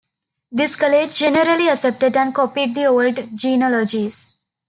This 0.51 0.75
college 0.75 1.15
generally 1.19 1.69
accepted 1.69 2.17
and 2.17 2.33
copied 2.33 2.73
the 2.73 2.87
old 2.87 3.35
genealogies. 3.37 4.33